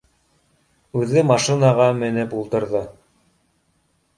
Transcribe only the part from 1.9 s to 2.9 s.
ме неп ултырҙы